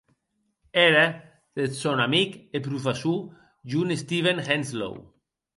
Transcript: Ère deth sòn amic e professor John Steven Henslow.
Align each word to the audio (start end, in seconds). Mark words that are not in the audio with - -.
Ère 0.85 1.07
deth 1.55 1.77
sòn 1.81 1.99
amic 2.07 2.31
e 2.55 2.59
professor 2.67 3.19
John 3.71 3.89
Steven 4.03 4.39
Henslow. 4.47 4.95